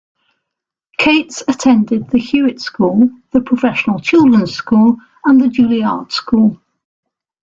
[0.97, 6.59] Cates attended the Hewitt School, the Professional Children's School, and the Juilliard School.